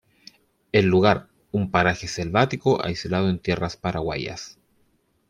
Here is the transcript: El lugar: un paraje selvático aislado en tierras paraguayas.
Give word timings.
El 0.71 0.87
lugar: 0.87 1.27
un 1.51 1.69
paraje 1.69 2.07
selvático 2.07 2.83
aislado 2.83 3.29
en 3.29 3.37
tierras 3.37 3.77
paraguayas. 3.77 4.57